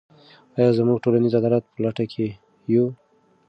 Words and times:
آیا 0.55 0.83
موږ 0.87 0.97
د 0.99 1.03
ټولنیز 1.03 1.33
عدالت 1.41 1.63
په 1.71 1.77
لټه 1.83 2.05
کې 2.11 2.27
یو؟ 2.73 2.85